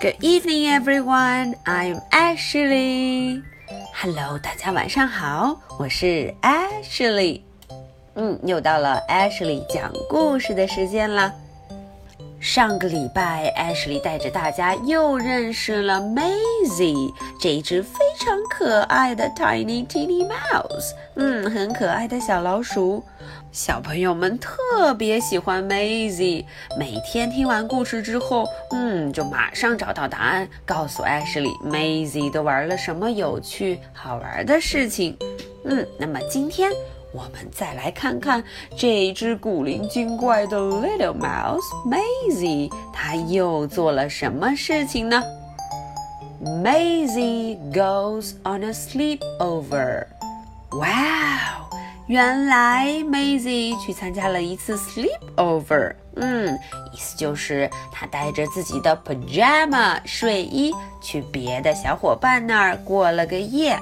[0.00, 1.56] Good evening, everyone.
[1.64, 3.42] I'm Ashley.
[3.92, 7.40] Hello，大家晚上好，我是 Ashley。
[8.14, 11.34] 嗯，又到了 Ashley 讲故事的时间了。
[12.40, 20.94] 上个礼拜，Ashley 带着大家又认识了 Maisie 这一只非常可爱的 Tiny Teeny Mouse。
[21.16, 23.02] 嗯，很可爱的小老鼠。
[23.50, 26.44] 小朋友们特别喜欢 Maisie，
[26.78, 35.16] 每天听完故事之后，嗯，就马上找到答案，告诉 Ashley Maisie 都玩了什么有趣好玩的事情。
[35.64, 36.70] 嗯，那么今天
[37.18, 38.44] 我们再来看看
[38.76, 45.20] 这只古灵精怪的 Little Mouse Maisie，它又做了什么事情呢
[46.62, 50.06] ？Maisie goes on a sleepover.
[50.78, 56.54] 哇哦原来 Maisie 去参加了一次 sleepover，嗯，
[56.92, 63.76] 意思就是她带着自己的 pajama 睡衣去别的小伙伴那儿过了个夜。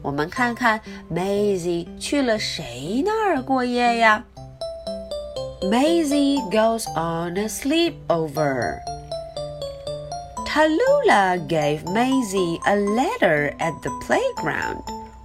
[0.00, 0.80] 我们看看
[1.12, 4.24] Maisie 去了谁那儿过夜呀
[5.62, 8.78] ？Maisie goes on a sleepover.
[10.46, 14.82] Tallulah gave Maisie a letter at the playground.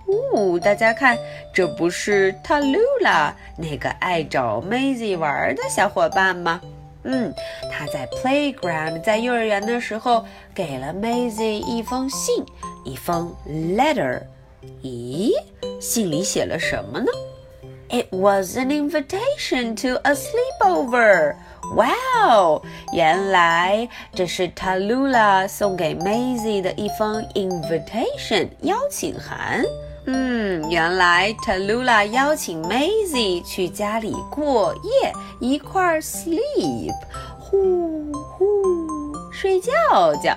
[0.07, 1.17] 哦，大家看，
[1.53, 6.61] 这不是 Tallulah 那个爱找 Maisie 玩的小伙伴吗？
[7.03, 7.33] 嗯，
[7.71, 12.45] 他在 playground 在幼儿园的时候给了 Maisie 一封信，
[12.85, 14.21] 一封 letter。
[14.83, 15.31] 咦，
[15.79, 17.11] 信里写了什么呢
[17.89, 21.35] ？It was an invitation to a sleepover.
[21.75, 22.63] Wow，
[22.93, 29.63] 原来这是 Talula 送给 Maisie 的一封 invitation 邀请函。
[30.05, 36.93] 嗯，原来 Talula 邀请 Maisie 去家里过夜，一块儿 sleep，
[37.39, 40.35] 呼呼睡觉觉。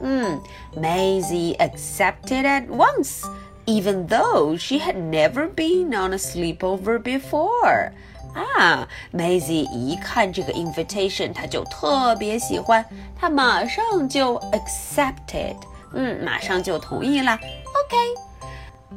[0.00, 0.38] 嗯
[0.76, 3.22] ，Maisie accepted at once,
[3.65, 7.91] even though she had never been on a sleepover before.
[8.33, 12.85] 啊，Maisie 一看这个 invitation，她就特别喜欢，
[13.19, 15.55] 她马上就 accepted，
[15.93, 17.33] 嗯，马上就同意了。
[17.33, 17.97] OK。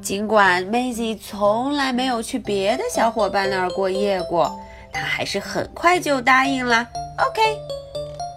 [0.03, 4.55] 尽管 Maisie 从来没有去别的小伙伴那儿过夜过，
[4.93, 6.87] 她还是很快就答应了。
[7.19, 7.41] OK，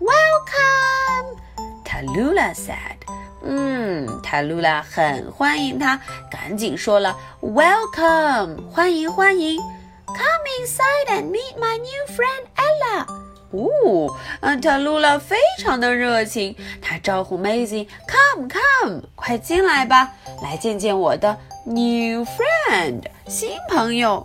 [0.00, 2.96] Welcome，Tallulah said。
[3.44, 9.60] 嗯，Tallulah 很欢迎他，赶紧说了 Welcome，欢迎欢迎。
[10.06, 13.06] Come inside and meet my new friend Ella。
[13.50, 14.08] 哦，
[14.40, 20.10] 嗯，塔露拉非常的热情，他招呼 Maisie，Come come，快进来吧，
[20.42, 24.24] 来见见我的 new friend，新朋友。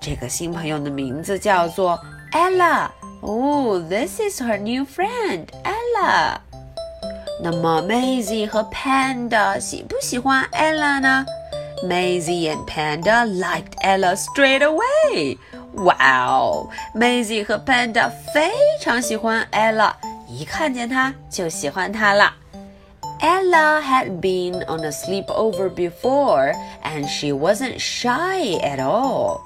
[0.00, 1.98] 这个新朋友的名字叫做
[2.32, 2.88] Ella。
[3.20, 6.36] 哦，This is her new friend Ella。
[7.42, 11.26] 那么 Maisie 和 Panda 喜不喜欢 Ella 呢？
[11.84, 15.36] Maisie and Panda liked Ella straight away.
[15.75, 15.95] 哇
[16.27, 19.93] 哦 Maisie 和 Panda 非常喜欢 Ella，
[20.27, 22.33] 一看见她就喜欢她了。
[23.19, 26.53] Ella had been on a sleepover before,
[26.83, 29.39] and she wasn't shy at all.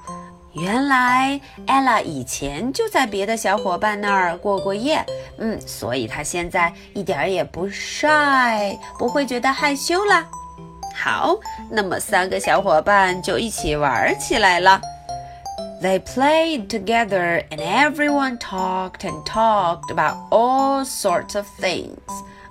[0.53, 5.05] 原来 Ella 以前就在别的小伙伴那儿过过夜，
[5.37, 10.25] 嗯，所以她现在一点也不 shy，不会觉得害羞啦。
[10.95, 11.37] 好，
[11.69, 14.81] 那么三个小伙伴就一起玩起来了。
[15.82, 21.98] They played together and everyone talked and talked about all sorts of things.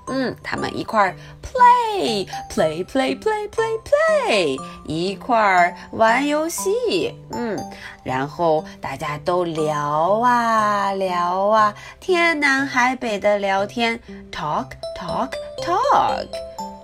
[0.08, 7.16] 嗯，他们一块儿 play play play play play play，一块儿玩游戏。
[7.32, 7.58] 嗯，
[8.04, 13.98] 然后大家都聊啊聊啊，天南海北的聊天，
[14.32, 15.30] talk talk
[15.64, 16.28] talk。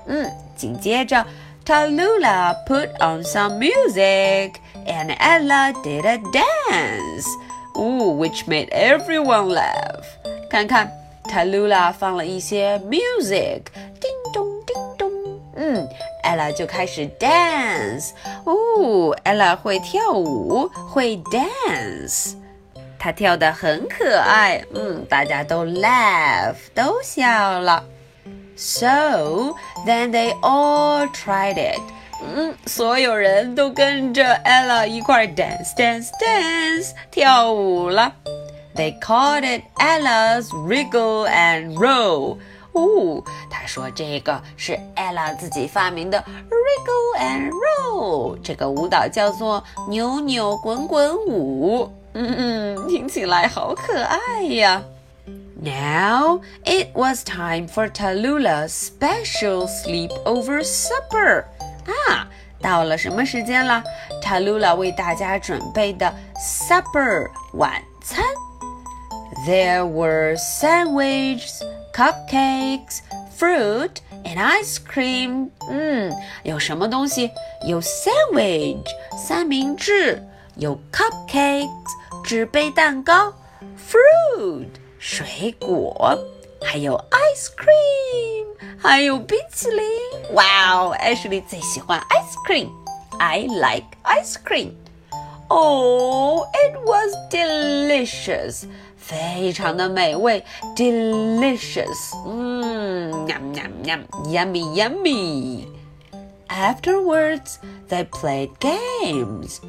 [0.05, 1.25] 嗯，紧接着
[1.65, 4.53] Tallulah put on some music
[4.85, 7.27] and Ella did a dance.
[7.77, 10.05] Ooh, which made everyone laugh.
[10.49, 10.91] 看看
[11.29, 13.63] Tallulah 放了一些 music，
[13.99, 15.11] 叮咚叮咚，
[15.55, 15.87] 嗯，
[16.23, 18.11] Ella 就开始 dance。
[18.45, 22.35] 哦，Ella 会跳舞，会 dance。
[22.97, 27.83] 她跳得很可爱，嗯，大家都 laugh，都笑了。
[28.55, 29.53] So
[29.85, 31.79] then they all tried it.
[32.21, 38.13] 嗯，所有人都跟着 Ella 一块 dance dance dance 跳舞了。
[38.75, 42.37] They called it Ella's wriggle and roll.
[42.73, 51.91] 哦，他说这个是 Ella 自己发明的 wriggle and roll，这个舞蹈叫做扭扭滚滚舞。
[52.13, 54.83] 嗯嗯，听起来好可爱呀。
[55.59, 61.45] Now it was time for Tallulah's special sleepover supper.
[61.86, 62.28] 啊，
[62.60, 63.82] 到了什么时间了
[64.22, 68.24] ？Talula 为大家准备的 supper 晚餐。
[69.46, 71.62] There were sandwiches,
[71.92, 73.00] cupcakes,
[73.36, 75.50] fruit and ice cream.
[75.68, 76.14] 嗯，
[76.44, 77.30] 有什么东西？
[77.66, 78.86] 有 sandwich
[79.16, 80.22] 三明治，
[80.56, 81.68] 有 cupcakes
[82.22, 83.32] 纸杯蛋糕
[83.76, 84.68] ，fruit。
[84.98, 86.16] 水果，
[86.62, 88.41] 还有 ice cream，
[88.77, 89.81] 还有冰淇淋。
[90.33, 94.73] 哇哦，Ashley 最喜欢 ice cream。I like ice cream.
[95.49, 98.65] Oh, it was delicious，
[98.97, 100.43] 非常的美味，
[100.75, 102.13] delicious。
[102.25, 107.59] 嗯，yum yum yum，yummy yummy。Afterwards,
[107.89, 109.59] they played games.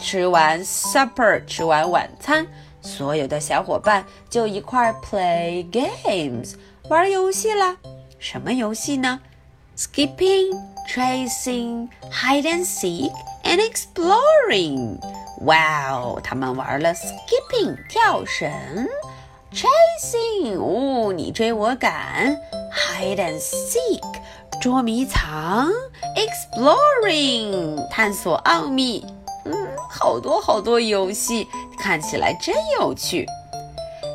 [0.00, 2.46] 吃完 supper，吃完晚餐。
[2.80, 6.54] 所有的小伙伴就一块儿 play games
[6.88, 7.76] 玩游戏啦。
[8.23, 9.19] 什么游戏呢
[9.77, 10.57] ？Skipping,
[10.89, 13.11] tracing, hide and seek,
[13.43, 14.97] and exploring.
[15.41, 18.49] 哇哦，他们玩了 skipping 跳绳
[19.51, 22.33] ，tracing 哦你追我赶
[22.71, 24.01] ，hide and seek
[24.61, 25.69] 捉迷藏
[26.15, 29.05] ，exploring 探索奥秘。
[29.43, 29.53] 嗯，
[29.89, 31.45] 好多好多游戏，
[31.77, 33.27] 看起来真有趣。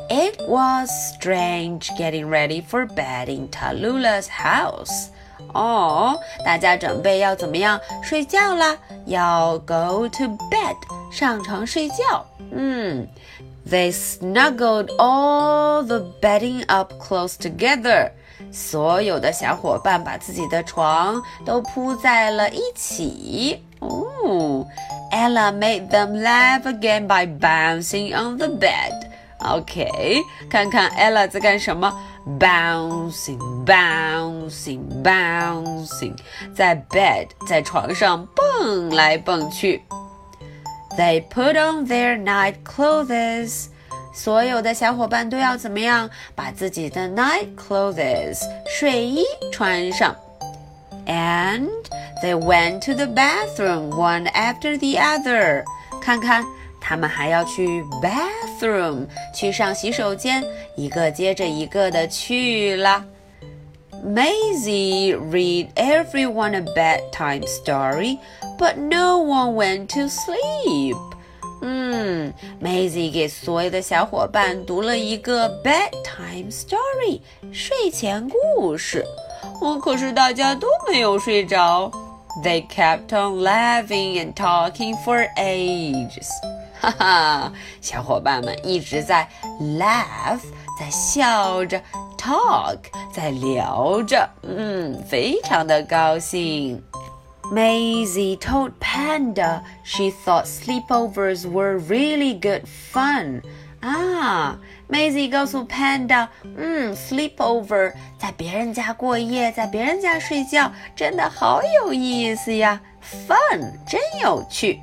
[0.08, 5.08] It was strange getting ready for bed in Tallulah's house.
[5.52, 8.76] 哦，大家准备要怎么样睡觉啦？
[9.06, 10.76] 要 go to bed，
[11.12, 12.26] 上床睡觉。
[12.52, 13.08] 嗯，
[13.68, 18.10] They snuggled all the bedding up close together.
[18.52, 23.64] 所有的小伙伴把自己的床都铺在了一起。
[23.80, 24.66] 哦。
[25.12, 29.07] Ella made them laugh again by bouncing on the bed.
[29.38, 31.92] OK，看看 Ella 在干什么？
[32.38, 36.16] Bouncing, bouncing, bouncing，
[36.54, 39.82] 在 bed 在床上蹦来蹦去。
[40.96, 43.66] They put on their night clothes.
[44.14, 46.08] 所有的小伙伴都要怎么样？
[46.34, 50.14] 把自己的 night clothes 睡衣穿上。
[51.06, 51.68] And
[52.22, 55.64] they went to the bathroom one after the other.
[56.00, 56.44] 看看，
[56.80, 60.44] 他们还要去 bathroom 去上洗手间，
[60.76, 63.04] 一个接着一个的去了。
[64.04, 68.18] Maisie read everyone a bedtime story,
[68.58, 70.96] but no one went to sleep.
[71.62, 77.20] 嗯，Maisie 给所有的小伙伴读了一个 bedtime story
[77.50, 79.02] 睡前故事。
[79.62, 81.90] 哦，可是大家都没有睡着。
[82.42, 86.28] They kept on laughing and talking for ages.
[86.79, 89.27] 哈哈，小伙伴们一直在
[89.59, 90.39] laugh，
[90.79, 91.81] 在笑着
[92.17, 92.77] ，talk，
[93.13, 96.81] 在聊着，嗯，非常的高兴。
[97.51, 103.41] Maisie told Panda she thought sleepovers were really good fun.
[103.81, 104.57] 啊
[104.89, 114.81] ，Maisie 告诉 Panda，嗯，sleepover 在别人家过夜，在别人家睡觉，真的好有意思呀，fun 真有趣。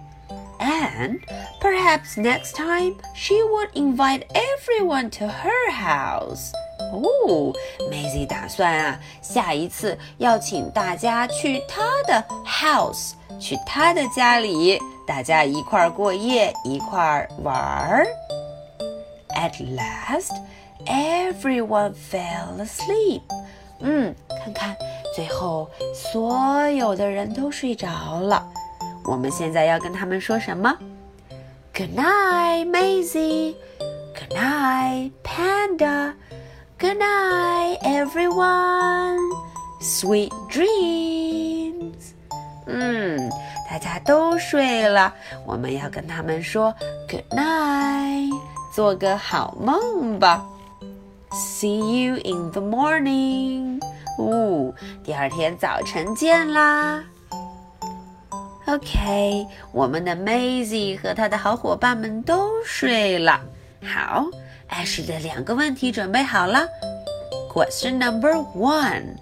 [0.60, 1.20] And
[1.60, 6.52] perhaps next time she would invite everyone to her house.
[6.94, 7.54] 哦，
[7.90, 18.08] Maisie 打算啊，下一次要请大家去她的 house，去她的家里，大家一块儿过夜，一块儿玩儿。
[19.30, 20.32] At last,
[20.86, 23.22] everyone fell asleep.
[23.80, 24.14] 嗯，
[24.44, 24.78] 看看，
[25.16, 28.46] 最后所有的人都睡着了。
[29.07, 30.77] 我们现在要跟他们说什么
[31.73, 33.55] ？Good night, Maisie.
[34.15, 36.15] Good night, Panda.
[36.79, 39.19] Good night, everyone.
[39.81, 42.13] Sweet dreams.
[42.67, 43.31] 嗯，
[43.71, 45.15] 大家都睡了，
[45.47, 46.75] 我们要跟他们说
[47.09, 48.33] Good night，
[48.75, 50.45] 做个好梦吧。
[51.31, 53.81] See you in the morning.
[54.19, 57.05] 哦，第二天早晨见啦。
[58.67, 63.41] OK，我们的 Maisie 和她的好伙伴们都睡了。
[63.85, 64.27] 好。
[64.69, 66.67] 艾什的两个问题准备好了。
[67.49, 69.17] Question number one: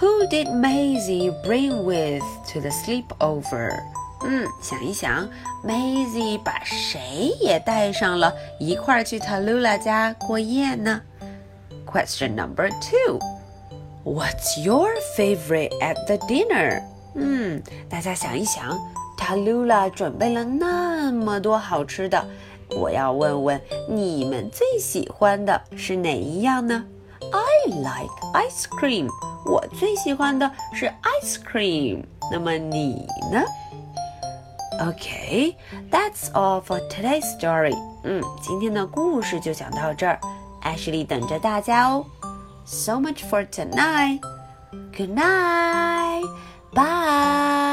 [0.00, 3.80] Who did Maisie bring with to the sleepover?
[4.24, 5.28] 嗯，想一想
[5.64, 11.02] ，Maisie 把谁也带上了，一块儿去 Talula 家过夜呢
[11.84, 13.18] ？Question number two:
[14.04, 16.80] What's your favorite at the dinner?
[17.14, 18.78] 嗯，大家想一想
[19.16, 22.24] ，Talula 准备了那么多好吃的。
[22.70, 26.84] 我要问问你们最喜欢的是哪一样呢
[27.20, 29.08] ？I like ice cream。
[29.44, 30.86] 我最喜欢的是
[31.22, 32.04] ice cream。
[32.32, 33.42] 那么你呢
[34.80, 37.76] ？OK，that's all for today's story。
[38.02, 40.18] 嗯，今天的故事就讲到这儿
[40.62, 42.04] ，Ashley 等着大家哦。
[42.64, 44.20] So much for tonight.
[44.96, 46.03] Good night.
[46.74, 47.63] 拜。